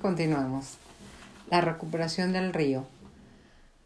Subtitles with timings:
[0.00, 0.78] Continuamos.
[1.50, 2.86] La recuperación del río.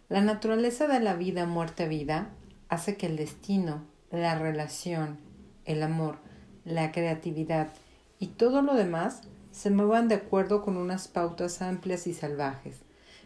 [0.08, 2.28] La naturaleza de la vida, muerte, vida
[2.68, 3.82] hace que el destino,
[4.12, 5.18] la relación,
[5.64, 6.18] el amor,
[6.64, 7.72] la creatividad
[8.20, 12.76] y todo lo demás se muevan de acuerdo con unas pautas amplias y salvajes,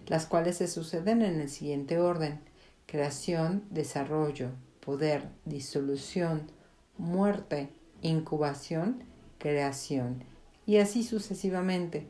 [0.06, 2.40] las cuales se suceden en el siguiente orden
[2.86, 6.50] creación, desarrollo, poder, disolución,
[6.96, 7.68] muerte,
[8.00, 9.04] incubación,
[9.38, 10.24] creación
[10.66, 12.06] y así sucesivamente.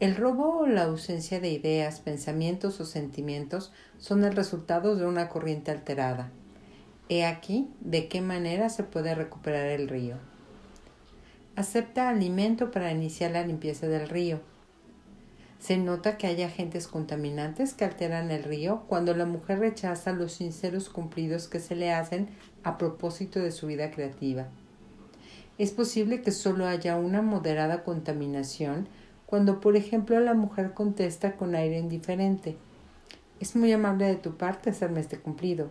[0.00, 5.28] El robo o la ausencia de ideas, pensamientos o sentimientos son el resultado de una
[5.28, 6.32] corriente alterada.
[7.08, 10.16] He aquí de qué manera se puede recuperar el río.
[11.54, 14.40] Acepta alimento para iniciar la limpieza del río.
[15.60, 20.32] Se nota que hay agentes contaminantes que alteran el río cuando la mujer rechaza los
[20.32, 22.28] sinceros cumplidos que se le hacen
[22.64, 24.48] a propósito de su vida creativa.
[25.62, 28.88] Es posible que solo haya una moderada contaminación
[29.26, 32.56] cuando, por ejemplo, la mujer contesta con aire indiferente.
[33.38, 35.70] Es muy amable de tu parte hacerme este cumplido.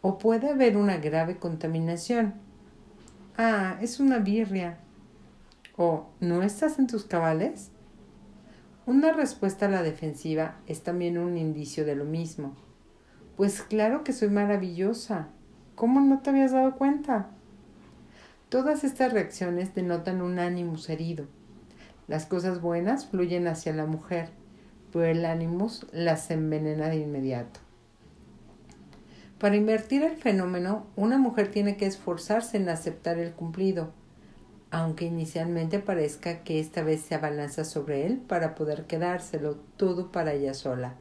[0.00, 2.32] O puede haber una grave contaminación.
[3.36, 4.78] Ah, es una birria.
[5.76, 7.68] O ¿no estás en tus cabales?
[8.86, 12.56] Una respuesta a la defensiva es también un indicio de lo mismo.
[13.36, 15.28] Pues claro que soy maravillosa.
[15.74, 17.28] ¿Cómo no te habías dado cuenta?
[18.52, 21.24] Todas estas reacciones denotan un ánimo herido.
[22.06, 24.28] Las cosas buenas fluyen hacia la mujer,
[24.92, 27.60] pero el ánimo las envenena de inmediato.
[29.38, 33.94] Para invertir el fenómeno, una mujer tiene que esforzarse en aceptar el cumplido,
[34.70, 40.34] aunque inicialmente parezca que esta vez se abalanza sobre él para poder quedárselo todo para
[40.34, 40.96] ella sola,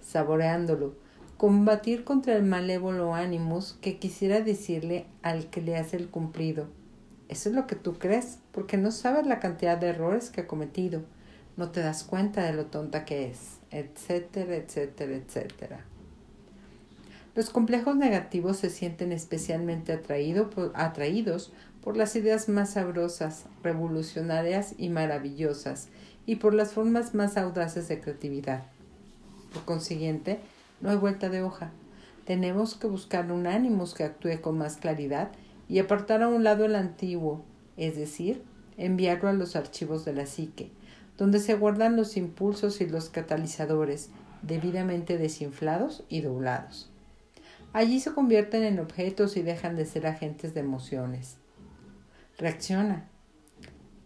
[0.00, 0.94] saboreándolo,
[1.36, 6.77] combatir contra el malévolo ánimos que quisiera decirle al que le hace el cumplido,
[7.28, 10.46] eso es lo que tú crees, porque no sabes la cantidad de errores que ha
[10.46, 11.02] cometido,
[11.56, 15.84] no te das cuenta de lo tonta que es, etcétera, etcétera, etcétera.
[17.34, 21.52] Los complejos negativos se sienten especialmente atraídos
[21.82, 25.88] por las ideas más sabrosas, revolucionarias y maravillosas,
[26.26, 28.64] y por las formas más audaces de creatividad.
[29.52, 30.40] Por consiguiente,
[30.80, 31.70] no hay vuelta de hoja.
[32.24, 35.30] Tenemos que buscar un ánimo que actúe con más claridad
[35.68, 37.44] y apartar a un lado el antiguo,
[37.76, 38.42] es decir,
[38.76, 40.70] enviarlo a los archivos de la psique,
[41.16, 44.10] donde se guardan los impulsos y los catalizadores,
[44.42, 46.90] debidamente desinflados y doblados.
[47.72, 51.36] Allí se convierten en objetos y dejan de ser agentes de emociones.
[52.38, 53.08] Reacciona.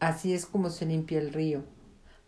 [0.00, 1.62] Así es como se limpia el río.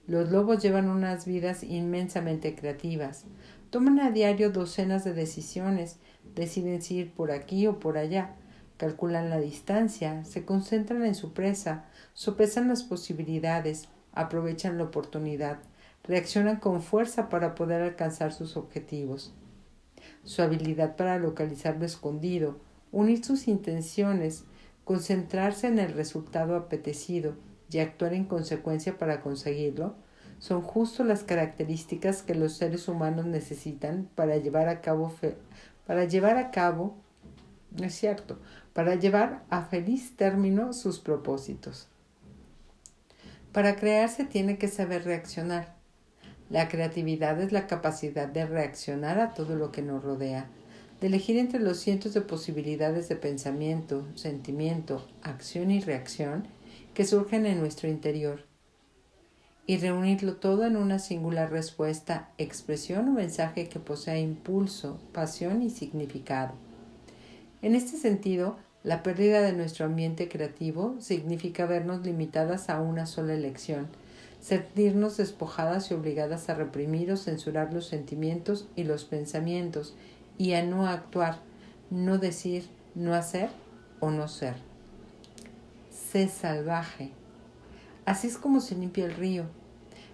[0.06, 3.25] Los lobos llevan unas vidas inmensamente creativas.
[3.71, 5.97] Toman a diario docenas de decisiones,
[6.37, 8.37] deciden si ir por aquí o por allá,
[8.76, 15.58] calculan la distancia, se concentran en su presa, sopesan las posibilidades, aprovechan la oportunidad,
[16.02, 19.32] reaccionan con fuerza para poder alcanzar sus objetivos.
[20.22, 22.58] Su habilidad para localizar lo escondido,
[22.92, 24.44] unir sus intenciones,
[24.84, 27.34] concentrarse en el resultado apetecido
[27.70, 29.96] y actuar en consecuencia para conseguirlo,
[30.38, 35.12] son justo las características que los seres humanos necesitan para llevar a cabo,
[35.86, 36.96] para llevar a cabo,
[37.82, 38.38] es cierto,
[38.72, 41.88] para llevar a feliz término sus propósitos.
[43.52, 45.74] Para crear se tiene que saber reaccionar.
[46.50, 50.48] La creatividad es la capacidad de reaccionar a todo lo que nos rodea,
[51.00, 56.46] de elegir entre los cientos de posibilidades de pensamiento, sentimiento, acción y reacción
[56.94, 58.44] que surgen en nuestro interior,
[59.66, 65.70] y reunirlo todo en una singular respuesta, expresión o mensaje que posea impulso, pasión y
[65.70, 66.54] significado.
[67.64, 73.32] En este sentido, la pérdida de nuestro ambiente creativo significa vernos limitadas a una sola
[73.32, 73.88] elección,
[74.38, 79.94] sentirnos despojadas y obligadas a reprimir o censurar los sentimientos y los pensamientos
[80.36, 81.38] y a no actuar,
[81.88, 83.48] no decir, no hacer
[83.98, 84.56] o no ser.
[85.91, 87.12] Sé salvaje.
[88.04, 89.44] Así es como se limpia el río.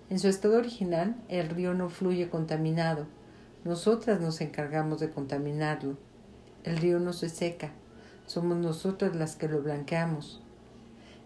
[0.08, 3.08] En su estado original, el río no fluye contaminado.
[3.64, 5.96] Nosotras nos encargamos de contaminarlo.
[6.64, 7.72] El río no se seca,
[8.26, 10.42] somos nosotras las que lo blanqueamos.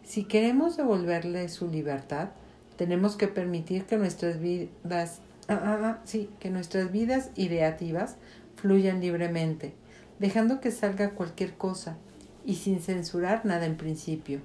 [0.05, 2.31] Si queremos devolverle su libertad,
[2.77, 8.17] tenemos que permitir que nuestras vidas, ah, ah, ah, sí, que nuestras vidas ideativas
[8.57, 9.75] fluyan libremente,
[10.19, 11.97] dejando que salga cualquier cosa
[12.45, 14.41] y sin censurar nada en principio.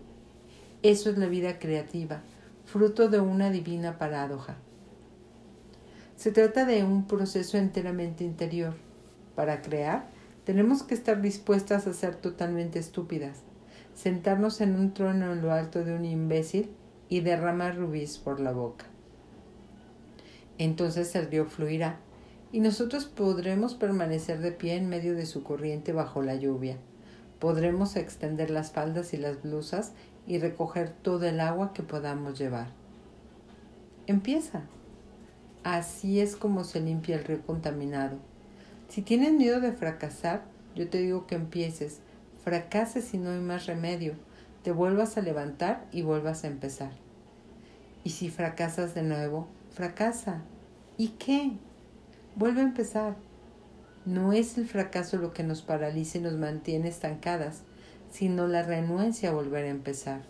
[0.82, 2.22] Eso es la vida creativa,
[2.66, 4.58] fruto de una divina paradoja.
[6.16, 8.74] Se trata de un proceso enteramente interior.
[9.36, 10.08] Para crear,
[10.50, 13.44] tenemos que estar dispuestas a ser totalmente estúpidas,
[13.94, 16.72] sentarnos en un trono en lo alto de un imbécil
[17.08, 18.86] y derrama rubíes por la boca.
[20.58, 22.00] Entonces el río fluirá
[22.52, 26.78] y nosotros podremos permanecer de pie en medio de su corriente bajo la lluvia.
[27.38, 29.92] Podremos extender las faldas y las blusas
[30.26, 32.70] y recoger todo el agua que podamos llevar.
[34.08, 34.64] Empieza.
[35.64, 38.18] Así es como se limpia el río contaminado.
[38.90, 40.44] Si tienes miedo de fracasar,
[40.76, 42.00] yo te digo que empieces.
[42.44, 44.16] Fracases si no hay más remedio.
[44.64, 46.92] Te vuelvas a levantar y vuelvas a empezar.
[48.04, 50.42] Y si fracasas de nuevo, fracasa.
[50.98, 51.52] ¿Y qué?
[52.36, 53.16] Vuelve a empezar.
[54.06, 57.62] No es el fracaso lo que nos paraliza y nos mantiene estancadas,
[58.10, 60.22] sino la renuencia a volver a empezar.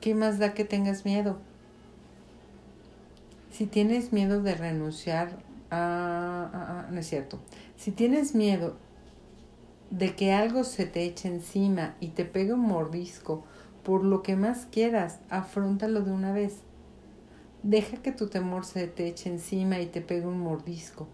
[0.00, 1.38] ¿Qué más da que tengas miedo?
[3.52, 5.30] Si tienes miedo de renunciar
[5.70, 6.86] a...
[6.90, 7.40] no es cierto.
[7.76, 8.76] Si tienes miedo
[9.90, 13.44] de que algo se te eche encima y te pegue un mordisco
[13.82, 16.58] por lo que más quieras, afrontalo de una vez.
[17.62, 21.08] Deja que tu temor se te eche encima y te pegue un mordisco.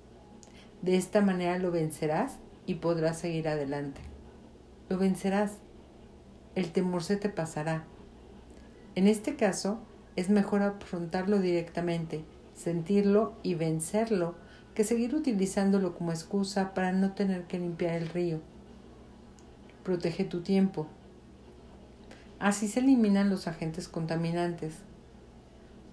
[0.82, 4.00] De esta manera lo vencerás y podrás seguir adelante.
[4.88, 5.52] Lo vencerás.
[6.54, 7.84] El temor se te pasará.
[8.94, 9.78] En este caso,
[10.16, 12.24] es mejor afrontarlo directamente,
[12.54, 14.34] sentirlo y vencerlo,
[14.76, 18.40] que seguir utilizándolo como excusa para no tener que limpiar el río.
[19.82, 20.86] Protege tu tiempo.
[22.38, 24.74] Así se eliminan los agentes contaminantes.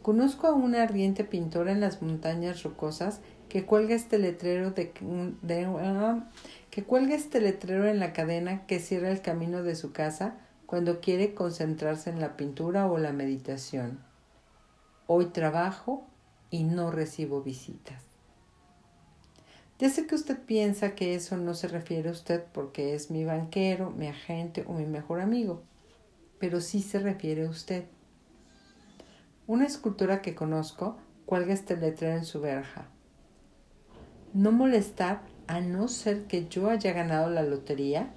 [0.02, 4.92] Conozco a una ardiente pintora en las montañas rocosas que cuelga este letrero de,
[6.70, 11.00] que cuelga este letrero en la cadena que cierra el camino de su casa cuando
[11.00, 14.00] quiere concentrarse en la pintura o la meditación.
[15.08, 16.06] Hoy trabajo
[16.50, 18.13] y no recibo visitas.
[19.84, 23.26] Ya sé que usted piensa que eso no se refiere a usted porque es mi
[23.26, 25.62] banquero, mi agente o mi mejor amigo,
[26.40, 27.84] pero sí se refiere a usted.
[29.46, 30.96] Una escultora que conozco
[31.26, 32.86] cuelga este letrero en su verja.
[34.34, 38.08] No molestar a no ser que yo haya ganado la lotería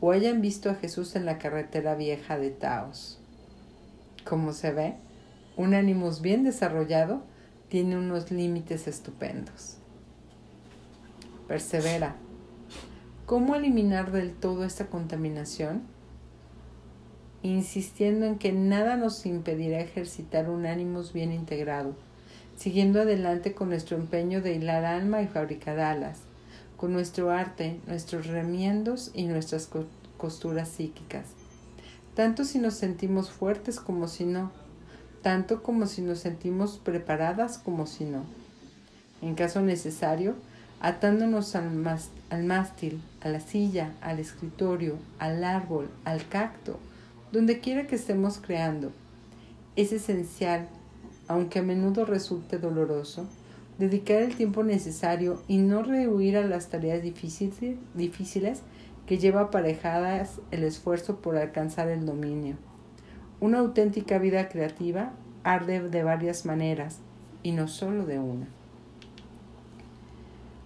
[0.00, 3.18] o hayan visto a Jesús en la carretera vieja de Taos.
[4.24, 4.94] Como se ve,
[5.56, 7.24] un ánimos bien desarrollado
[7.68, 9.79] tiene unos límites estupendos.
[11.50, 12.14] Persevera.
[13.26, 15.82] ¿Cómo eliminar del todo esta contaminación?
[17.42, 21.96] insistiendo en que nada nos impedirá ejercitar un ánimos bien integrado,
[22.56, 26.20] siguiendo adelante con nuestro empeño de hilar alma y fabricar alas,
[26.76, 29.68] con nuestro arte, nuestros remiendos y nuestras
[30.18, 31.30] costuras psíquicas,
[32.14, 34.52] tanto si nos sentimos fuertes como si no,
[35.20, 38.22] tanto como si nos sentimos preparadas como si no.
[39.20, 40.36] En caso necesario,
[40.80, 41.86] atándonos al,
[42.30, 46.78] al mástil, a la silla, al escritorio, al árbol, al cacto,
[47.32, 48.90] donde quiera que estemos creando.
[49.76, 50.68] Es esencial,
[51.28, 53.28] aunque a menudo resulte doloroso,
[53.78, 58.62] dedicar el tiempo necesario y no rehuir a las tareas difíciles
[59.06, 62.56] que lleva aparejadas el esfuerzo por alcanzar el dominio.
[63.40, 65.12] Una auténtica vida creativa
[65.44, 66.98] arde de varias maneras
[67.42, 68.59] y no solo de una.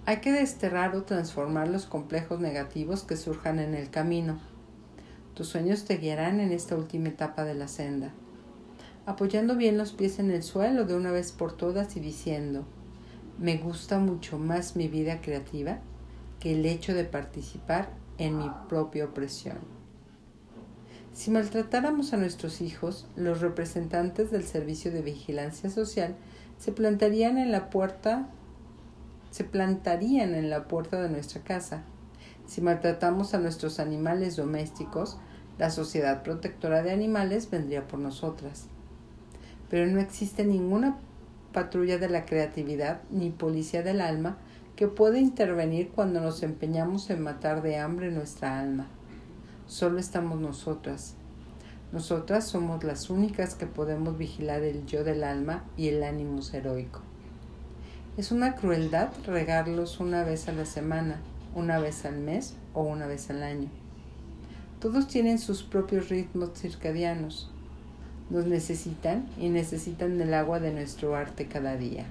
[0.07, 4.39] Hay que desterrar o transformar los complejos negativos que surjan en el camino
[5.35, 8.13] tus sueños te guiarán en esta última etapa de la senda,
[9.05, 12.65] apoyando bien los pies en el suelo de una vez por todas y diciendo,
[13.39, 15.81] me gusta mucho más mi vida creativa
[16.39, 19.59] que el hecho de participar en mi propia opresión.
[21.13, 26.15] Si maltratáramos a nuestros hijos, los representantes del Servicio de Vigilancia Social
[26.59, 28.29] se plantarían en la puerta
[29.35, 31.83] se plantarían en la puerta de nuestra casa
[32.47, 35.17] si maltratamos a nuestros animales domésticos,
[35.59, 38.67] la Sociedad Protectora de Animales vendría por nosotras.
[39.71, 40.99] Pero no existe ninguna
[41.53, 44.37] patrulla de la creatividad ni policía del alma
[44.77, 48.89] que pueda intervenir cuando nos empeñamos en matar de hambre nuestra alma.
[49.67, 51.15] Solo estamos nosotras.
[51.93, 57.04] Nosotras somos las únicas que podemos vigilar el yo del alma y el ánimo heroico.
[58.17, 61.21] Es una crueldad regarlos una vez a la semana
[61.55, 63.69] una vez al mes o una vez al año.
[64.81, 67.51] Todos tienen sus propios ritmos circadianos.
[68.31, 72.07] Nos necesitan y necesitan el agua de nuestro arte cada día.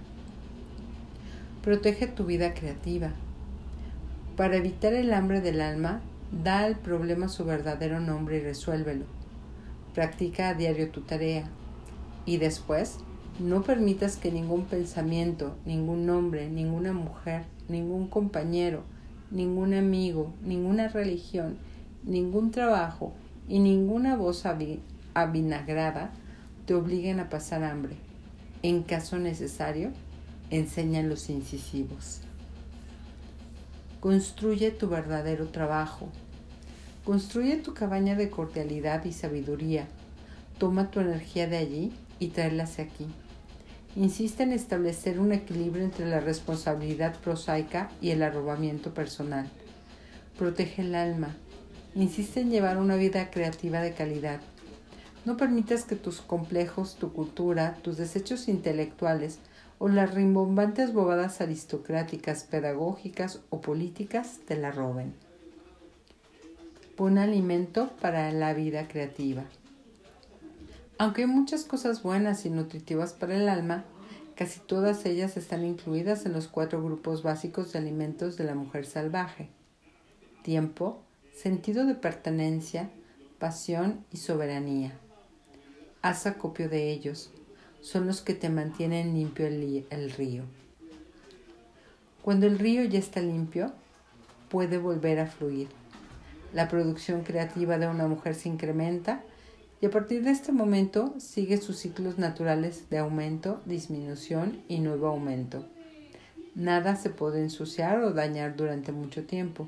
[1.62, 3.12] Protege tu vida creativa.
[4.38, 6.02] Para evitar el hambre del alma,
[6.44, 9.06] da al problema su verdadero nombre y resuélvelo.
[9.94, 11.46] Practica a diario tu tarea.
[12.26, 12.98] Y después,
[13.40, 18.84] no permitas que ningún pensamiento, ningún hombre, ninguna mujer, ningún compañero,
[19.32, 21.58] ningún amigo, ninguna religión,
[22.04, 23.14] ningún trabajo
[23.48, 24.44] y ninguna voz
[25.16, 26.12] avinagrada
[26.66, 27.96] te obliguen a pasar hambre.
[28.62, 29.92] En caso necesario,
[30.50, 32.22] enseñan los incisivos.
[34.00, 36.10] Construye tu verdadero trabajo.
[37.04, 39.88] Construye tu cabaña de cordialidad y sabiduría.
[40.60, 43.08] Toma tu energía de allí y tráela hacia aquí.
[43.96, 49.48] Insiste en establecer un equilibrio entre la responsabilidad prosaica y el arrobamiento personal.
[50.38, 51.36] Protege el alma.
[51.94, 54.42] Insiste en llevar una vida creativa de calidad.
[55.26, 59.38] No permitas que tus complejos, tu cultura, tus desechos intelectuales
[59.78, 65.14] o las rimbombantes bobadas aristocráticas, pedagógicas o políticas te la roben.
[66.96, 69.44] Pon alimento para la vida creativa.
[71.04, 73.84] Aunque hay muchas cosas buenas y nutritivas para el alma,
[74.38, 78.86] casi todas ellas están incluidas en los cuatro grupos básicos de alimentos de la mujer
[78.86, 79.50] salvaje.
[80.44, 81.04] Tiempo,
[81.36, 82.90] sentido de pertenencia,
[83.38, 84.98] pasión y soberanía
[86.02, 87.32] haz acopio de ellos,
[87.82, 90.44] son los que te mantienen limpio el, el río.
[92.22, 93.74] Cuando el río ya está limpio,
[94.48, 95.68] puede volver a fluir.
[96.54, 99.22] La producción creativa de una mujer se incrementa
[99.84, 105.08] y a partir de este momento sigue sus ciclos naturales de aumento, disminución y nuevo
[105.08, 105.68] aumento.
[106.56, 109.68] Nada se puede ensuciar o dañar durante mucho tiempo.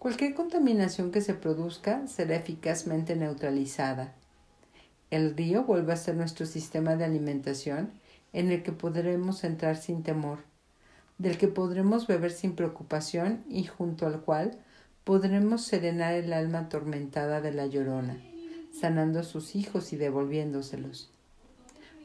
[0.00, 4.12] Cualquier contaminación que se produzca será eficazmente neutralizada
[5.12, 7.90] el río vuelve a ser nuestro sistema de alimentación
[8.32, 10.38] en el que podremos entrar sin temor,
[11.18, 14.58] del que podremos beber sin preocupación y junto al cual
[15.04, 18.16] podremos serenar el alma atormentada de la llorona,
[18.72, 21.10] sanando a sus hijos y devolviéndoselos.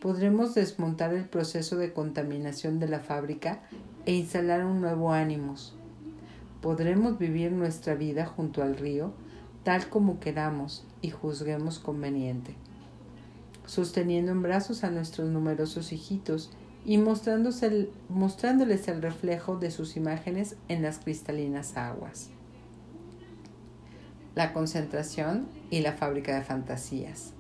[0.02, 3.64] Podremos desmontar el proceso de contaminación de la fábrica
[4.06, 5.76] e instalar un nuevo ánimos.
[6.62, 9.14] Podremos vivir nuestra vida junto al río
[9.64, 12.56] tal como queramos y juzguemos conveniente
[13.68, 16.50] sosteniendo en brazos a nuestros numerosos hijitos
[16.86, 22.30] y mostrándoles el reflejo de sus imágenes en las cristalinas aguas.
[24.38, 27.34] La concentración y la fábrica de fantasías.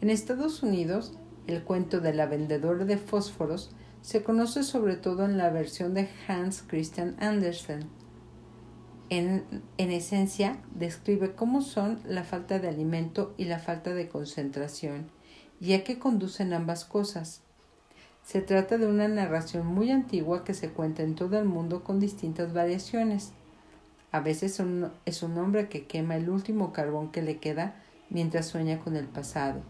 [0.00, 5.36] En Estados Unidos, el cuento de la vendedora de fósforos se conoce sobre todo en
[5.36, 7.88] la versión de Hans Christian Andersen.
[9.08, 9.42] En,
[9.76, 15.10] en, esencia, describe cómo son la falta de alimento y la falta de concentración
[15.60, 17.42] y a qué conducen ambas cosas.
[18.22, 21.98] Se trata de una narración muy antigua que se cuenta en todo el mundo con
[21.98, 23.32] distintas variaciones.
[24.10, 24.60] A veces
[25.04, 27.76] es un hombre que quema el último carbón que le queda
[28.10, 29.60] mientras sueña con el pasado.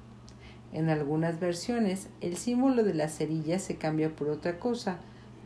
[0.73, 4.99] En algunas versiones, el símbolo de la cerilla se cambia por otra cosa,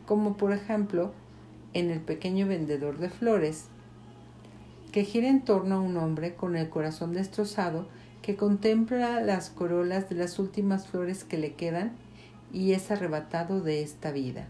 [0.05, 1.13] como por ejemplo
[1.73, 3.65] en el pequeño vendedor de flores,
[4.91, 7.87] que gira en torno a un hombre con el corazón destrozado
[8.21, 11.93] que contempla las corolas de las últimas flores que le quedan
[12.53, 14.47] y es arrebatado de esta vida.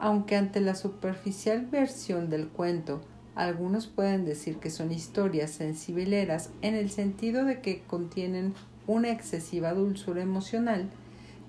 [0.00, 3.02] Aunque ante la superficial versión del cuento,
[3.34, 8.54] algunos pueden decir que son historias sensibileras en el sentido de que contienen
[8.86, 10.88] una excesiva dulzura emocional,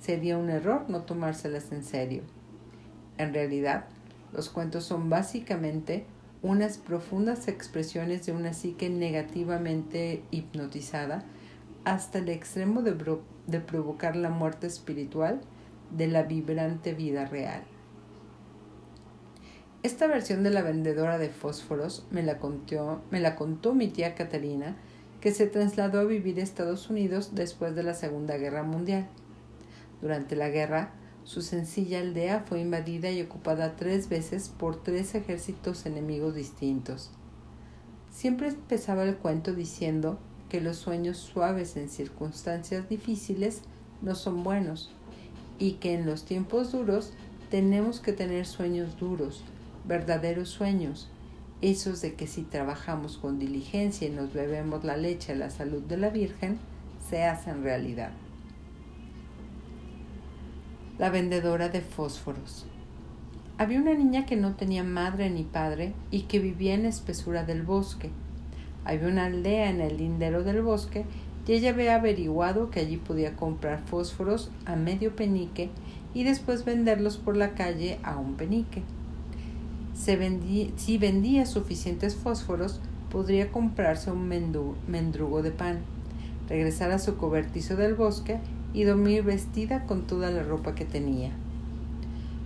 [0.02, 2.24] sería un error no tomárselas en serio.
[3.18, 3.86] En realidad,
[4.34, 6.06] los cuentos son básicamente
[6.42, 11.24] unas profundas expresiones de una psique negativamente hipnotizada
[11.86, 12.98] hasta el extremo de,
[13.48, 15.40] de, provocar la muerte espiritual
[15.96, 17.64] de la vibrante vida real.
[19.84, 24.76] Esta versión de la vendedora de fósforos me la, contó, mi tía Catalina,
[25.22, 29.08] que se trasladó a vivir a Estados Unidos después de la Segunda Guerra Mundial.
[30.00, 30.92] Durante la guerra,
[31.24, 37.10] su sencilla aldea fue invadida y ocupada tres veces por tres ejércitos enemigos distintos.
[38.12, 43.62] Siempre empezaba el cuento diciendo que los sueños suaves en circunstancias difíciles
[44.04, 44.92] no son buenos
[45.58, 47.14] y que en los tiempos duros
[47.50, 49.44] tenemos que tener sueños duros,
[49.86, 51.10] verdaderos sueños,
[51.62, 55.82] esos de que si trabajamos con diligencia y nos bebemos la leche a la salud
[55.84, 56.58] de la Virgen,
[57.10, 58.12] se hacen realidad
[61.02, 62.68] la vendedora de fósforos.
[63.58, 67.44] Había una niña que no tenía madre ni padre y que vivía en la espesura
[67.44, 68.12] del bosque.
[68.86, 71.06] Había una aldea en el lindero del bosque
[71.48, 75.72] y ella había averiguado que allí podía comprar fósforos a medio penique
[76.14, 78.84] y después venderlos por la calle a un penique.
[80.02, 82.80] Si vendía suficientes fósforos,
[83.12, 84.28] podría comprarse un
[84.88, 85.82] mendrugo de pan,
[86.50, 88.40] regresar a su cobertizo del bosque
[88.74, 91.30] y dormir vestida con toda la ropa que tenía.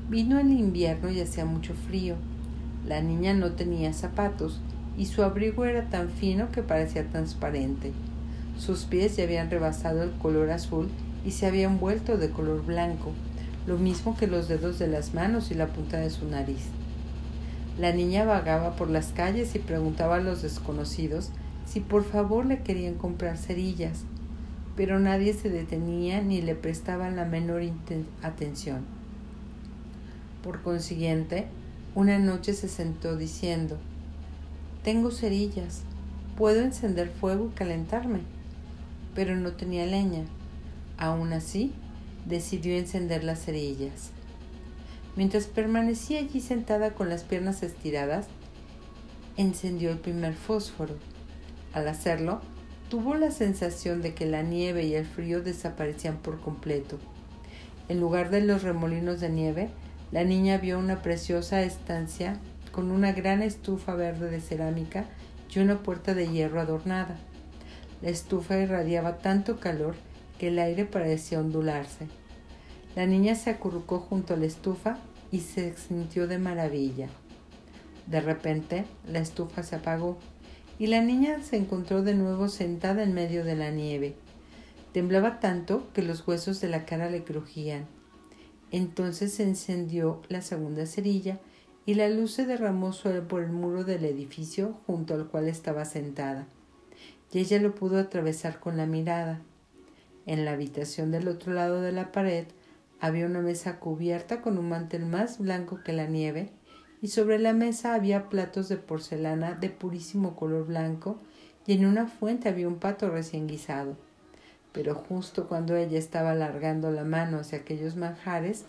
[0.10, 2.16] Vino el invierno y hacía mucho frío.
[2.86, 4.60] La niña no tenía zapatos
[4.98, 7.94] y su abrigo era tan fino que parecía transparente.
[8.58, 10.90] Sus pies ya habían rebasado el color azul
[11.26, 13.14] y se habían vuelto de color blanco,
[13.66, 16.68] lo mismo que los dedos de las manos y la punta de su nariz.
[17.78, 21.32] La niña vagaba por las calles y preguntaba a los desconocidos
[21.66, 24.06] si por favor le querían comprar cerillas,
[24.78, 27.64] pero nadie se detenía ni le prestaba la menor
[28.22, 28.86] atención.
[30.42, 31.48] Por consiguiente,
[31.96, 33.78] una noche se sentó diciendo,
[34.84, 35.82] Tengo cerillas,
[36.38, 38.20] puedo encender fuego y calentarme,
[39.16, 40.24] pero no tenía leña.
[40.98, 41.74] Aún así,
[42.26, 44.12] decidió encender las cerillas.
[45.16, 48.28] Mientras permanecía allí sentada con las piernas estiradas,
[49.38, 50.96] encendió el primer fósforo.
[51.74, 52.42] Al hacerlo,
[52.90, 57.00] tuvo la sensación de que la nieve y el frío desaparecían por completo.
[57.88, 59.70] En lugar de los remolinos de nieve,
[60.12, 62.40] la niña vio una preciosa estancia
[62.72, 65.06] con una gran estufa verde de cerámica
[65.54, 67.16] y una puerta de hierro adornada.
[68.02, 69.96] La estufa irradiaba tanto calor
[70.38, 72.08] que el aire parecía ondularse.
[72.96, 74.98] La niña se acurrucó junto a la estufa
[75.32, 77.10] y se sintió de maravilla.
[78.08, 80.18] De repente, la estufa se apagó
[80.80, 84.16] y la niña se encontró de nuevo sentada en medio de la nieve.
[84.94, 87.86] Temblaba tanto que los huesos de la cara le crujían.
[88.72, 91.40] Entonces se encendió la segunda cerilla
[91.86, 92.92] y la luz se derramó
[93.28, 96.48] por el muro del edificio junto al cual estaba sentada,
[97.32, 99.42] y ella lo pudo atravesar con la mirada.
[100.26, 102.48] En la habitación del otro lado de la pared
[103.00, 106.52] había una mesa cubierta con un mantel más blanco que la nieve,
[107.02, 111.20] y sobre la mesa había platos de porcelana de purísimo color blanco,
[111.68, 113.98] y en una fuente había un pato recién guisado.
[114.72, 118.66] Pero justo cuando ella estaba alargando la mano hacia aquellos manjares,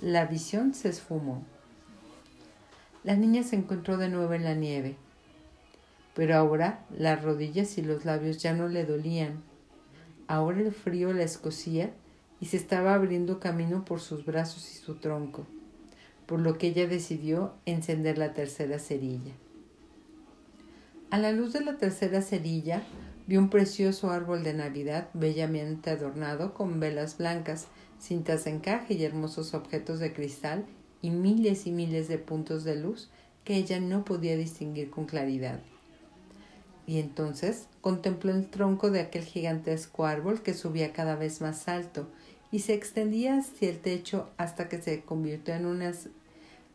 [0.00, 1.42] la visión se esfumó.
[3.04, 4.96] La niña se encontró de nuevo en la nieve,
[6.14, 9.42] pero ahora las rodillas y los labios ya no le dolían.
[10.26, 11.90] Ahora el frío la escocía
[12.44, 15.46] y se estaba abriendo camino por sus brazos y su tronco,
[16.26, 19.32] por lo que ella decidió encender la tercera cerilla.
[21.10, 22.82] A la luz de la tercera cerilla
[23.26, 27.66] vio un precioso árbol de Navidad bellamente adornado con velas blancas,
[27.98, 30.66] cintas de encaje y hermosos objetos de cristal
[31.00, 33.08] y miles y miles de puntos de luz
[33.44, 35.60] que ella no podía distinguir con claridad.
[36.86, 42.06] Y entonces contempló el tronco de aquel gigantesco árbol que subía cada vez más alto
[42.54, 46.06] y se extendía hacia el techo hasta que se convirtió en unas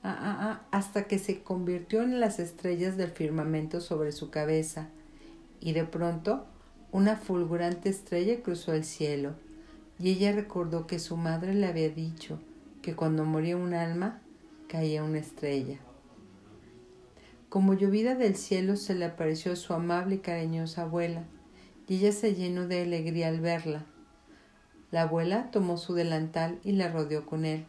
[0.03, 4.89] ah, ah, ah, hasta que se convirtió en las estrellas del firmamento sobre su cabeza,
[5.61, 6.45] y de pronto
[6.91, 9.35] una fulgurante estrella cruzó el cielo,
[9.97, 12.41] y ella recordó que su madre le había dicho
[12.81, 14.19] que cuando moría un alma
[14.67, 15.79] caía una estrella.
[17.47, 21.23] Como llovida del cielo se le apareció su amable y cariñosa abuela,
[21.87, 23.85] y ella se llenó de alegría al verla.
[24.91, 27.65] La abuela tomó su delantal y la rodeó con él,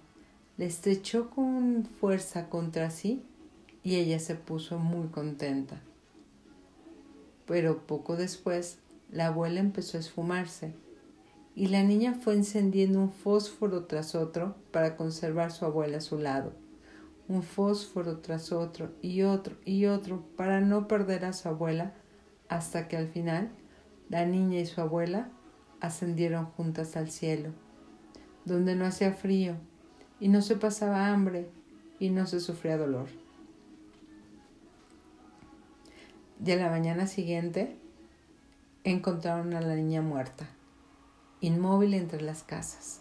[0.57, 3.23] le estrechó con fuerza contra sí
[3.83, 5.81] y ella se puso muy contenta.
[7.47, 8.79] Pero poco después
[9.11, 10.75] la abuela empezó a esfumarse
[11.55, 16.19] y la niña fue encendiendo un fósforo tras otro para conservar su abuela a su
[16.19, 16.53] lado,
[17.29, 21.93] un fósforo tras otro y otro y otro para no perder a su abuela
[22.49, 23.51] hasta que al final
[24.09, 25.29] la niña y su abuela
[25.81, 27.51] ascendieron juntas al cielo,
[28.45, 29.55] donde no hacía frío
[30.19, 31.49] y no se pasaba hambre
[31.99, 33.09] y no se sufría dolor.
[36.45, 37.77] Y a la mañana siguiente
[38.85, 40.49] encontraron a la niña muerta
[41.41, 43.01] inmóvil entre las casas.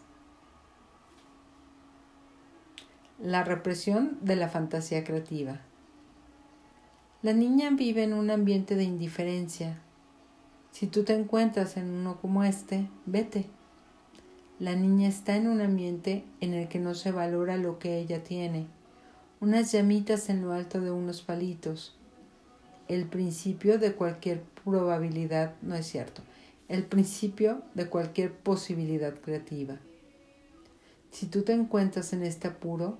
[3.19, 5.59] La represión de la fantasía creativa.
[7.21, 9.77] La niña vive en un ambiente de indiferencia.
[10.71, 13.45] Si tú te encuentras en uno como este, vete.
[14.59, 18.23] La niña está en un ambiente en el que no se valora lo que ella
[18.23, 18.67] tiene,
[19.39, 21.95] unas llamitas en lo alto de unos palitos.
[22.87, 26.23] El principio de cualquier probabilidad no es cierto
[26.69, 29.79] el principio de cualquier posibilidad creativa.
[31.11, 32.99] Si tú te encuentras en este apuro,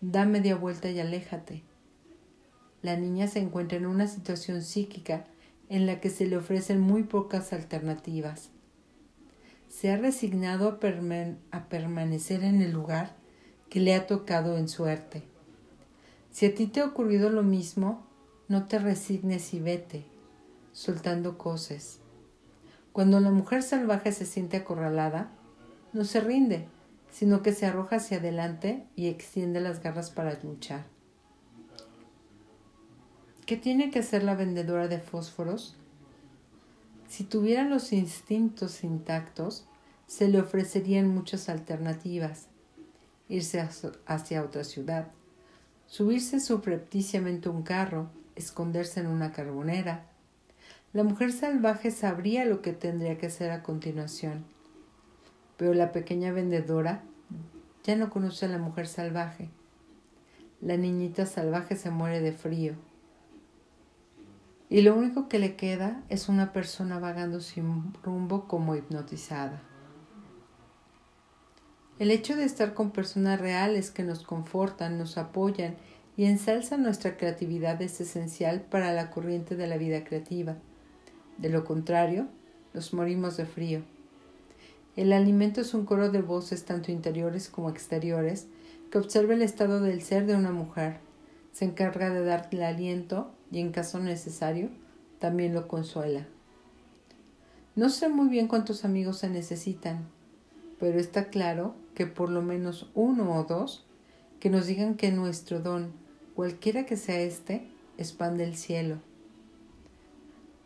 [0.00, 1.62] da media vuelta y aléjate.
[2.80, 5.26] La niña se encuentra en una situación psíquica
[5.74, 8.50] en la que se le ofrecen muy pocas alternativas.
[9.68, 13.16] Se ha resignado a, permanecer en el lugar
[13.70, 15.22] que le ha tocado en suerte.
[16.30, 18.06] Si a ti te ha ocurrido lo mismo,
[18.48, 20.04] no te resignes y vete,
[20.72, 22.02] soltando cosas
[22.92, 25.30] cuando la mujer salvaje se siente acorralada,
[25.94, 26.68] no se rinde,
[27.10, 30.91] sino que se arroja hacia adelante y extiende las garras para luchar.
[33.46, 35.76] ¿Qué tiene que hacer la vendedora de fósforos?
[37.08, 39.66] Si tuviera los instintos intactos,
[40.06, 42.46] se le ofrecerían muchas alternativas.
[43.28, 43.66] Irse
[44.06, 45.08] hacia otra ciudad,
[45.86, 50.06] subirse subrepticiamente a un carro, esconderse en una carbonera.
[50.92, 54.44] La mujer salvaje sabría lo que tendría que hacer a continuación.
[55.56, 57.02] Pero la pequeña vendedora
[57.82, 59.50] ya no conoce a la mujer salvaje.
[60.60, 62.91] La niñita salvaje se muere de frío.
[64.72, 69.60] Y lo único que le queda es una persona vagando sin rumbo como hipnotizada.
[71.98, 75.76] El hecho de estar con personas reales que nos confortan, nos apoyan
[76.16, 80.56] y ensalzan nuestra creatividad es esencial para la corriente de la vida creativa.
[81.36, 82.28] De lo contrario,
[82.72, 83.82] nos morimos de frío.
[84.96, 88.46] El alimento es un coro de voces tanto interiores como exteriores
[88.90, 90.96] que observa el estado del ser de una mujer,
[91.52, 94.70] se encarga de darle aliento y en caso necesario
[95.20, 96.26] también lo consuela.
[97.76, 100.08] No sé muy bien cuántos amigos se necesitan,
[100.80, 103.86] pero está claro que por lo menos uno o dos
[104.40, 105.92] que nos digan que nuestro don,
[106.34, 108.96] cualquiera que sea este, expande el cielo.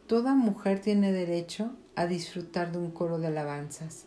[0.06, 4.06] Toda mujer tiene derecho a disfrutar de un coro de alabanzas.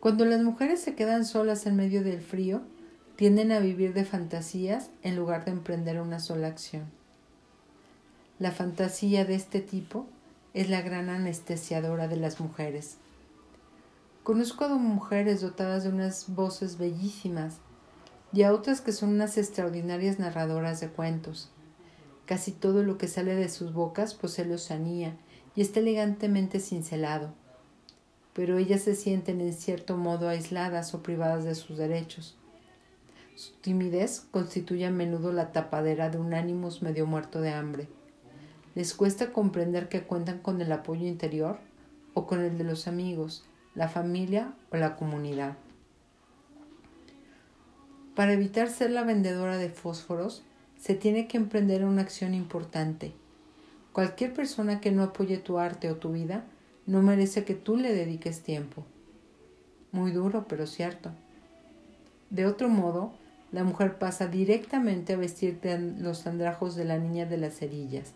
[0.00, 2.62] Cuando las mujeres se quedan solas en medio del frío,
[3.20, 6.86] tienden a vivir de fantasías en lugar de emprender una sola acción.
[8.38, 10.06] La fantasía de este tipo
[10.54, 12.96] es la gran anestesiadora de las mujeres.
[14.22, 17.58] Conozco a mujeres dotadas de unas voces bellísimas
[18.32, 21.50] y a otras que son unas extraordinarias narradoras de cuentos.
[22.24, 25.14] Casi todo lo que sale de sus bocas posee lozanía
[25.54, 27.34] y está elegantemente cincelado
[28.32, 32.39] pero ellas se sienten en cierto modo aisladas o privadas de sus derechos.
[33.34, 37.88] Su timidez constituye a menudo la tapadera de un ánimos medio muerto de hambre.
[38.74, 41.58] Les cuesta comprender que cuentan con el apoyo interior
[42.14, 45.56] o con el de los amigos, la familia o la comunidad.
[48.14, 50.42] Para evitar ser la vendedora de fósforos,
[50.78, 53.12] se tiene que emprender una acción importante.
[53.92, 56.44] Cualquier persona que no apoye tu arte o tu vida
[56.86, 58.84] no merece que tú le dediques tiempo.
[59.92, 61.10] Muy duro, pero cierto.
[62.30, 63.12] De otro modo,
[63.52, 68.14] la mujer pasa directamente a vestirte los andrajos de la niña de las cerillas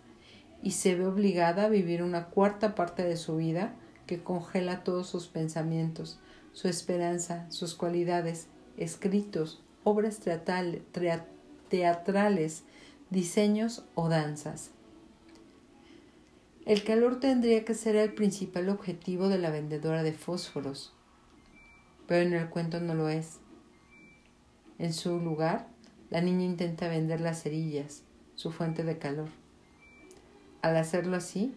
[0.63, 3.75] y se ve obligada a vivir una cuarta parte de su vida
[4.07, 6.21] que congela todos sus pensamientos,
[6.53, 10.21] su esperanza, sus cualidades, escritos, obras
[11.69, 12.65] teatrales,
[13.11, 14.71] diseños o danzas.
[16.65, 20.95] El calor tendría que ser el principal objetivo de la vendedora de fósforos,
[22.07, 23.39] pero en el cuento no lo es.
[24.79, 25.69] En su lugar,
[26.11, 28.03] la niña intenta vender las cerillas,
[28.35, 29.29] su fuente de calor.
[30.63, 31.55] Al hacerlo así,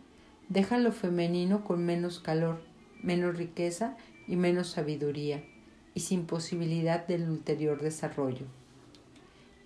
[0.49, 2.61] deja lo femenino con menos calor,
[3.01, 5.43] menos riqueza y menos sabiduría,
[5.93, 8.45] y sin posibilidad del ulterior desarrollo.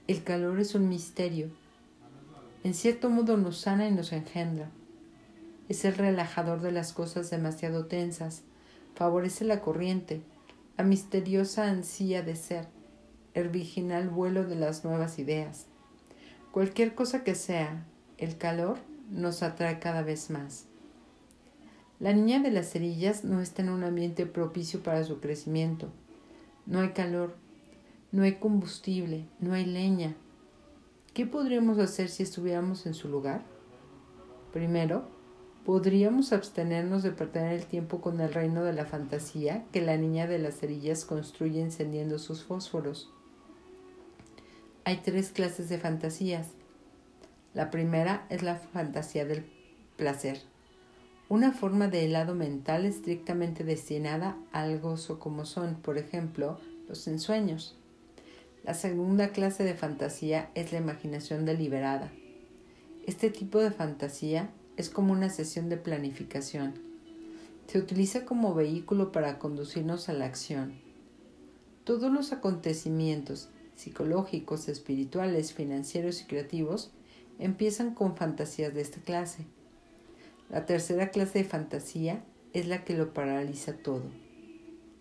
[0.08, 1.50] El calor es un misterio.
[2.64, 4.70] En cierto modo nos sana y nos engendra
[5.72, 8.44] es el relajador de las cosas demasiado tensas,
[8.94, 10.22] favorece la corriente,
[10.78, 12.68] la misteriosa ansía de ser,
[13.34, 15.68] el virginal vuelo de las nuevas ideas.
[16.52, 17.86] Cualquier cosa que sea,
[18.18, 18.78] el calor
[19.10, 20.66] nos atrae cada vez más.
[22.00, 25.90] La niña de las cerillas no está en un ambiente propicio para su crecimiento.
[26.66, 27.36] No hay calor,
[28.12, 30.16] no hay combustible, no hay leña.
[31.14, 33.44] ¿Qué podríamos hacer si estuviéramos en su lugar?
[34.52, 35.04] Primero,
[35.66, 40.28] podríamos abstenernos de perder el tiempo con el reino de la fantasía que la niña
[40.28, 43.14] de las cerillas construye encendiendo sus fósforos.
[44.84, 46.48] Hay tres clases de fantasías.
[47.54, 49.46] La primera es la fantasía del
[49.96, 50.42] placer,
[51.30, 57.78] una forma de helado mental estrictamente destinada al gozo como son, por ejemplo, los ensueños.
[58.64, 62.12] La segunda clase de fantasía es la imaginación deliberada.
[63.06, 66.74] Este tipo de fantasía es como una sesión de planificación.
[67.68, 70.74] Se utiliza como vehículo para conducirnos a la acción.
[71.84, 73.50] Todos los acontecimientos
[73.82, 76.92] psicológicos, espirituales, financieros y creativos
[77.40, 79.46] empiezan con fantasías de esta clase.
[80.50, 84.04] La tercera clase de fantasía es la que lo paraliza todo.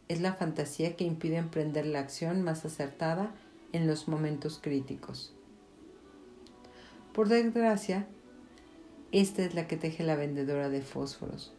[0.08, 3.34] Es la fantasía que impide emprender la acción más acertada
[3.72, 5.34] en los momentos críticos.
[7.12, 8.06] Por desgracia,
[9.12, 11.52] esta es la que teje la vendedora de fósforos.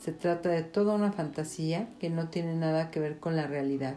[0.00, 3.96] Se trata de toda una fantasía que no tiene nada que ver con la realidad.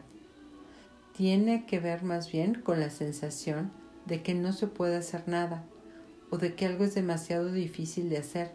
[1.18, 3.72] Tiene que ver más bien con la sensación
[4.06, 5.64] de que no se puede hacer nada
[6.30, 8.52] o de que algo es demasiado difícil de hacer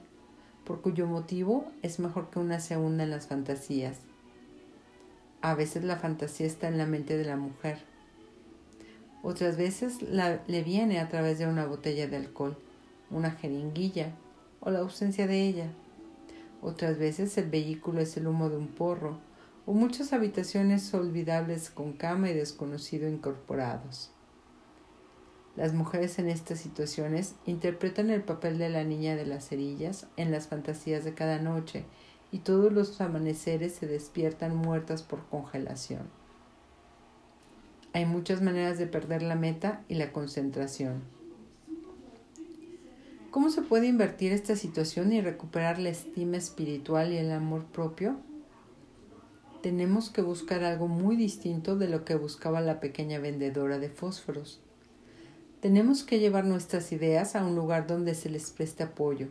[0.65, 3.99] por cuyo motivo es mejor que una se hunda en las fantasías.
[5.41, 7.79] A veces la fantasía está en la mente de la mujer.
[9.25, 12.57] Otras veces le viene a través de una botella de alcohol,
[13.11, 14.13] una jeringuilla
[14.61, 15.67] o la ausencia de ella.
[16.61, 19.19] Otras veces el vehículo es el humo de un porro
[19.73, 24.11] o muchas habitaciones olvidables con cama y desconocido incorporados.
[25.57, 30.31] Las mujeres en estas situaciones interpretan el papel de la niña de las cerillas en
[30.31, 31.87] las fantasías de cada noche
[32.31, 36.03] y todos los amaneceres se despiertan muertas por congelación.
[37.95, 41.01] Hay muchas maneras de perder la meta y la concentración.
[43.31, 48.21] ¿Cómo se puede invertir esta situación y recuperar la estima espiritual y el amor propio?
[49.63, 54.61] Tenemos que buscar algo muy distinto de lo que buscaba la pequeña vendedora de fósforos.
[55.61, 59.29] Tenemos que llevar nuestras ideas a un lugar donde se les preste apoyo.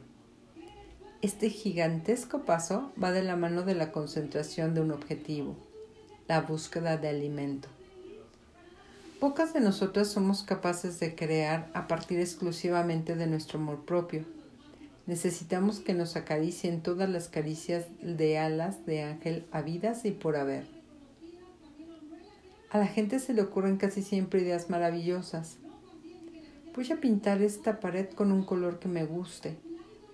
[1.22, 5.58] Este gigantesco paso va de la mano de la concentración de un objetivo,
[6.30, 7.68] la búsqueda de alimento.
[9.20, 14.24] Pocas de nosotras somos capaces de crear a partir exclusivamente de nuestro amor propio.
[15.08, 20.66] Necesitamos que nos acaricien todas las caricias de alas de ángel habidas y por haber.
[22.70, 25.58] A la gente se le ocurren casi siempre ideas maravillosas,
[26.74, 29.58] Voy a pintar esta pared con un color que me guste.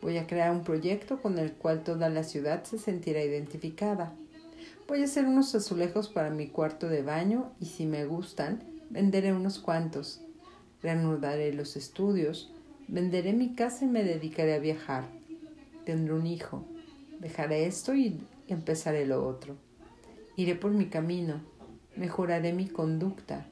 [0.01, 4.15] Voy a crear un proyecto con el cual toda la ciudad se sentirá identificada.
[4.87, 9.33] Voy a hacer unos azulejos para mi cuarto de baño y si me gustan, venderé
[9.33, 10.21] unos cuantos.
[10.81, 12.51] Reanudaré los estudios,
[12.87, 15.05] venderé mi casa y me dedicaré a viajar.
[15.85, 16.65] Tendré un hijo.
[17.19, 19.55] Dejaré esto y empezaré lo otro.
[20.35, 21.41] Iré por mi camino.
[21.95, 23.47] Mejoraré mi conducta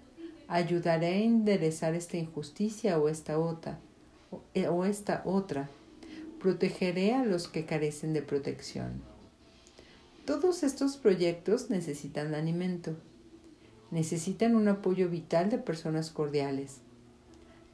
[0.47, 3.79] ayudaré a enderezar esta injusticia o esta otra,
[4.53, 5.69] eh, o esta otra.
[6.39, 9.01] Protegeré a los que carecen de protección.
[10.25, 12.95] Todos estos proyectos necesitan alimento.
[13.91, 16.77] Necesitan un apoyo vital de personas cordiales.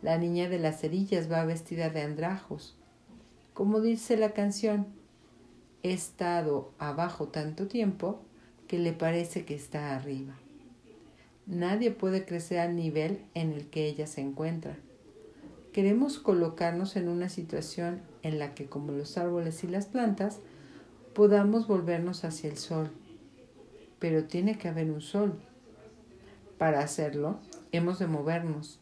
[0.01, 2.75] La niña de las cerillas va vestida de andrajos.
[3.53, 4.87] Como dice la canción,
[5.83, 8.21] he estado abajo tanto tiempo
[8.67, 10.33] que le parece que está arriba.
[11.45, 14.77] Nadie puede crecer al nivel en el que ella se encuentra.
[15.71, 20.39] Queremos colocarnos en una situación en la que, como los árboles y las plantas,
[21.13, 22.91] podamos volvernos hacia el sol.
[23.99, 25.39] Pero tiene que haber un sol.
[26.57, 27.39] Para hacerlo,
[27.71, 28.80] hemos de movernos.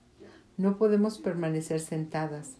[0.59, 2.55] No podemos permanecer sentadas.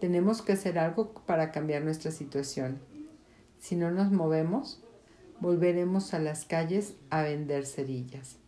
[0.00, 2.78] Tenemos que hacer algo para cambiar nuestra situación.
[3.58, 4.80] Si no nos movemos,
[5.38, 8.38] volveremos a las calles a vender cerillas.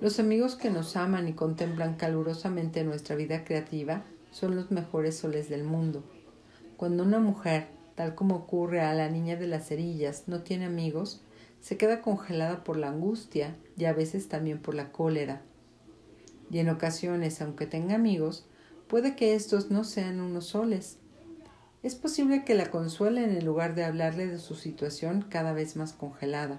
[0.00, 5.50] Los amigos que nos aman y contemplan calurosamente nuestra vida creativa son los mejores soles
[5.50, 6.02] del mundo.
[6.78, 11.20] Cuando una mujer, tal como ocurre a la niña de las cerillas, no tiene amigos,
[11.60, 15.42] se queda congelada por la angustia y a veces también por la cólera.
[16.50, 18.46] Y en ocasiones, aunque tenga amigos,
[18.88, 20.98] puede que estos no sean unos soles.
[21.82, 25.92] Es posible que la consuelen en lugar de hablarle de su situación cada vez más
[25.92, 26.58] congelada.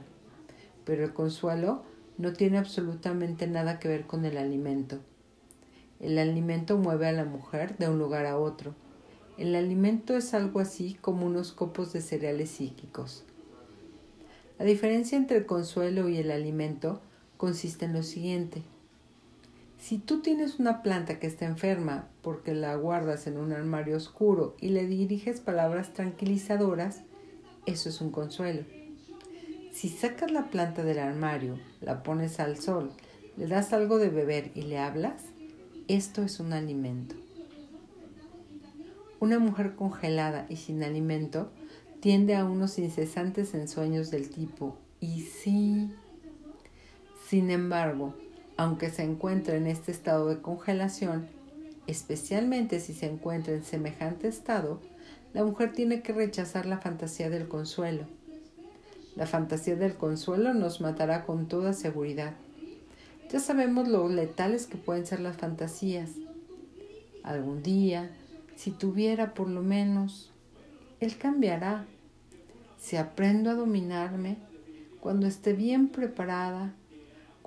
[0.85, 1.83] Pero el consuelo
[2.17, 4.99] no tiene absolutamente nada que ver con el alimento.
[5.99, 8.75] El alimento mueve a la mujer de un lugar a otro.
[9.37, 13.25] El alimento es algo así como unos copos de cereales psíquicos.
[14.57, 17.01] La diferencia entre el consuelo y el alimento
[17.37, 18.63] consiste en lo siguiente.
[19.79, 24.57] Si tú tienes una planta que está enferma porque la guardas en un armario oscuro
[24.59, 27.03] y le diriges palabras tranquilizadoras,
[27.65, 28.63] eso es un consuelo.
[29.71, 32.91] Si sacas la planta del armario, la pones al sol,
[33.37, 35.23] le das algo de beber y le hablas,
[35.87, 37.15] esto es un alimento.
[39.21, 41.51] Una mujer congelada y sin alimento
[42.01, 45.89] tiende a unos incesantes ensueños del tipo y sí.
[47.27, 48.13] Sin embargo,
[48.59, 51.27] aunque se encuentra en este estado de congelación,
[51.87, 54.81] especialmente si se encuentra en semejante estado,
[55.33, 58.05] la mujer tiene que rechazar la fantasía del consuelo
[59.19, 62.35] la fantasía del consuelo nos matará con toda seguridad.
[63.29, 66.11] Ya sabemos lo letales que pueden ser las fantasías.
[67.23, 68.11] Algún día,
[68.55, 70.31] si tuviera por lo menos,
[71.01, 71.85] Él cambiará.
[72.77, 74.37] Si aprendo a dominarme,
[75.01, 76.73] cuando esté bien preparada,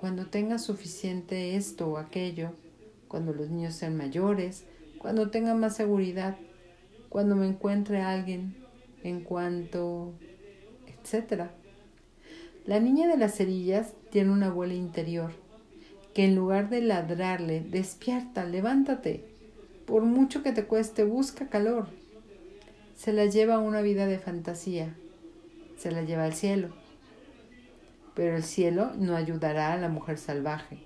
[0.03, 2.51] cuando tenga suficiente esto o aquello,
[3.07, 4.65] cuando los niños sean mayores,
[4.97, 6.35] cuando tenga más seguridad,
[7.07, 8.53] cuando me encuentre alguien,
[9.05, 10.11] en cuanto,
[10.87, 11.53] etcétera.
[12.65, 15.31] La niña de las cerillas tiene una abuela interior
[16.13, 19.23] que en lugar de ladrarle, despierta, levántate,
[19.85, 21.87] por mucho que te cueste, busca calor.
[22.97, 24.97] se la lleva a una vida de fantasía,
[25.77, 26.82] se la lleva al cielo.
[28.15, 30.79] Pero el cielo no ayudará a la mujer salvaje,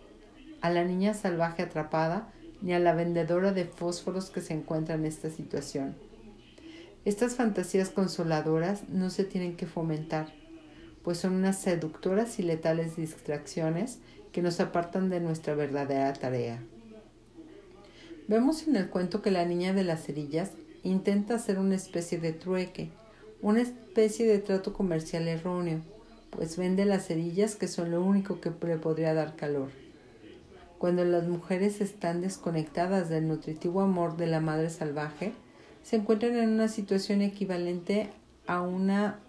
[0.61, 5.05] a la niña salvaje atrapada, ni a la vendedora de fósforos que se encuentra en
[5.05, 5.95] esta situación.
[7.05, 10.33] Estas fantasías consoladoras no se tienen que fomentar,
[11.03, 13.99] pues son unas seductoras y letales distracciones
[14.31, 16.61] que nos apartan de nuestra verdadera tarea.
[18.27, 20.51] Vemos en el cuento que la niña de las cerillas
[20.83, 22.91] intenta hacer una especie de trueque,
[23.41, 25.81] una especie de trato comercial erróneo,
[26.29, 29.69] pues vende las cerillas que son lo único que le podría dar calor.
[30.77, 35.33] Cuando las mujeres están desconectadas del nutritivo amor de la madre salvaje,
[35.83, 38.09] se encuentran en una situación equivalente
[38.45, 39.19] a una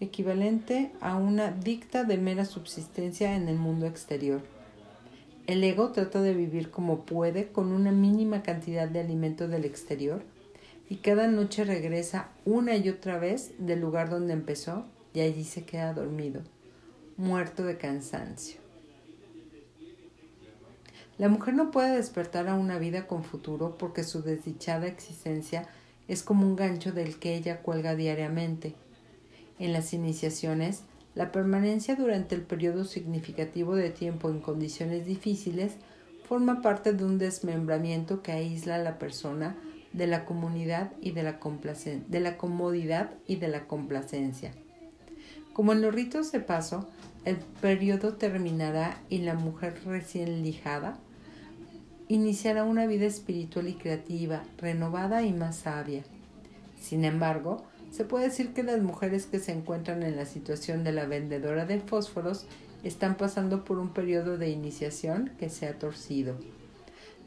[0.00, 4.42] equivalente a una dicta de mera subsistencia en el mundo exterior.
[5.46, 10.22] El ego trata de vivir como puede con una mínima cantidad de alimento del exterior
[10.88, 15.64] y cada noche regresa una y otra vez del lugar donde empezó y allí se
[15.64, 16.42] queda dormido,
[17.16, 18.60] muerto de cansancio.
[21.16, 25.68] La mujer no puede despertar a una vida con futuro porque su desdichada existencia
[26.08, 28.74] es como un gancho del que ella cuelga diariamente.
[29.60, 30.82] En las iniciaciones,
[31.14, 35.74] la permanencia durante el periodo significativo de tiempo en condiciones difíciles
[36.28, 39.56] forma parte de un desmembramiento que aísla a la persona
[39.94, 41.38] de la comunidad y de la,
[42.08, 44.52] de la comodidad y de la complacencia.
[45.54, 46.88] Como en los ritos de paso,
[47.24, 50.98] el periodo terminará y la mujer recién lijada
[52.08, 56.02] iniciará una vida espiritual y creativa, renovada y más sabia.
[56.80, 60.92] Sin embargo, se puede decir que las mujeres que se encuentran en la situación de
[60.92, 62.46] la vendedora de fósforos
[62.82, 66.36] están pasando por un periodo de iniciación que se ha torcido.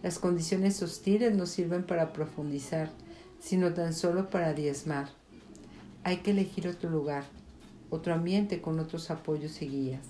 [0.03, 2.91] Las condiciones hostiles no sirven para profundizar,
[3.39, 5.09] sino tan solo para diezmar.
[6.03, 7.25] Hay que elegir otro lugar,
[7.89, 10.05] otro ambiente con otros apoyos y guías.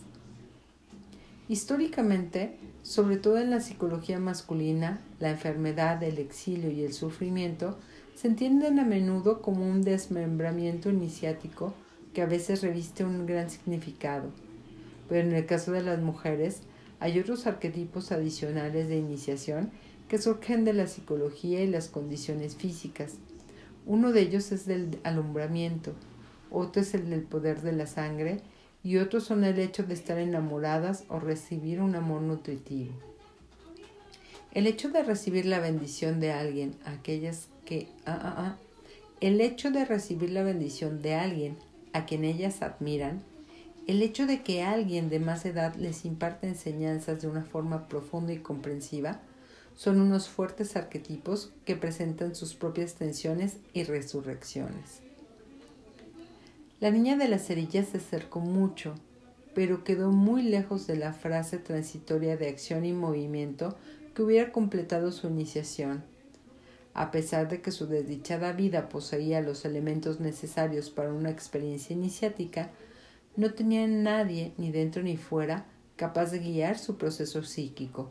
[1.50, 7.78] Históricamente, sobre todo en la psicología masculina, la enfermedad, el exilio y el sufrimiento
[8.16, 11.74] se entienden a menudo como un desmembramiento iniciático
[12.14, 14.32] que a veces reviste un gran significado.
[15.08, 16.64] Pero en el caso de las mujeres,
[17.00, 19.72] hay otros arquetipos adicionales de iniciación
[20.08, 23.16] que surgen de la psicología y las condiciones físicas.
[23.86, 25.94] Uno de ellos es del alumbramiento,
[26.50, 28.42] otro es el del poder de la sangre
[28.84, 32.94] y otros son el hecho de estar enamoradas o recibir un amor nutritivo.
[34.54, 37.90] El hecho de recibir la bendición de alguien, aquellas que...
[38.06, 38.58] Ah, ah, ah,
[39.20, 41.58] el hecho de recibir la bendición de alguien
[41.94, 43.24] a quien ellas admiran,
[43.88, 48.34] el hecho de que alguien de más edad les imparte enseñanzas de una forma profunda
[48.34, 49.22] y comprensiva,
[49.78, 55.02] son unos fuertes arquetipos que presentan sus propias tensiones y resurrecciones.
[56.82, 58.96] La niña de las cerillas se acercó mucho,
[59.56, 63.78] pero quedó muy lejos de la frase transitoria de acción y movimiento
[64.14, 66.04] que hubiera completado su iniciación.
[66.94, 72.72] A pesar de que su desdichada vida poseía los elementos necesarios para una experiencia iniciática,
[73.38, 78.10] no tenía nadie, ni dentro ni fuera, capaz de guiar su proceso psíquico.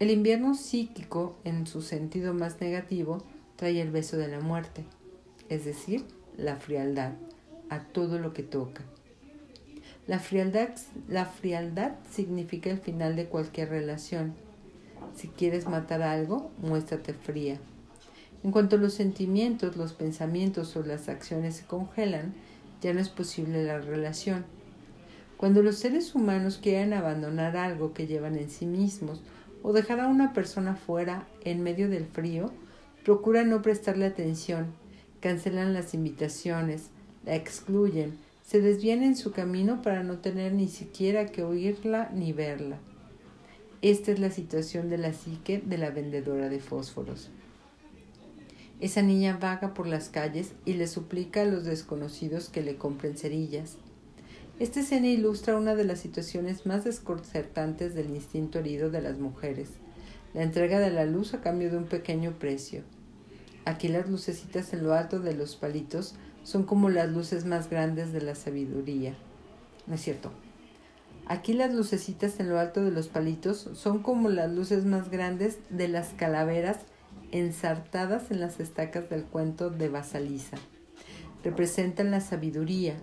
[0.00, 3.22] El invierno psíquico, en su sentido más negativo,
[3.56, 4.84] trae el beso de la muerte,
[5.48, 6.04] es decir,
[6.36, 7.12] la frialdad
[7.70, 8.82] a todo lo que toca.
[10.08, 10.70] La frialdad,
[11.08, 14.34] la frialdad significa el final de cualquier relación.
[15.14, 17.58] Si quieres matar algo, muéstrate fría.
[18.42, 22.34] En cuanto los sentimientos, los pensamientos o las acciones se congelan,
[22.82, 24.44] ya no es posible la relación.
[25.38, 29.22] Cuando los seres humanos quieren abandonar algo que llevan en sí mismos
[29.62, 32.52] o dejar a una persona fuera en medio del frío,
[33.04, 34.66] procuran no prestarle atención,
[35.20, 36.90] cancelan las invitaciones,
[37.24, 42.32] la excluyen, se desvían en su camino para no tener ni siquiera que oírla ni
[42.32, 42.78] verla.
[43.80, 47.30] Esta es la situación de la psique de la vendedora de fósforos.
[48.82, 53.16] Esa niña vaga por las calles y le suplica a los desconocidos que le compren
[53.16, 53.76] cerillas.
[54.58, 59.68] Esta escena ilustra una de las situaciones más desconcertantes del instinto herido de las mujeres,
[60.34, 62.82] la entrega de la luz a cambio de un pequeño precio.
[63.66, 68.12] Aquí las lucecitas en lo alto de los palitos son como las luces más grandes
[68.12, 69.14] de la sabiduría.
[69.86, 70.32] ¿No es cierto?
[71.28, 75.58] Aquí las lucecitas en lo alto de los palitos son como las luces más grandes
[75.70, 76.78] de las calaveras
[77.30, 80.58] ensartadas en las estacas del cuento de Basaliza.
[81.42, 82.96] Representan la sabiduría,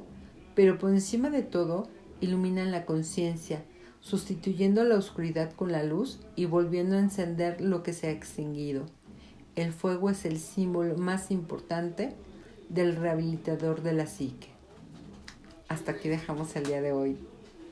[0.55, 1.87] pero por encima de todo
[2.21, 3.63] iluminan la conciencia,
[4.01, 8.85] sustituyendo la oscuridad con la luz y volviendo a encender lo que se ha extinguido.
[9.55, 12.15] el fuego es el símbolo más importante
[12.69, 14.47] del rehabilitador de la psique.
[15.67, 17.17] Hasta aquí dejamos el día de hoy.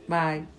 [0.07, 0.56] Bye.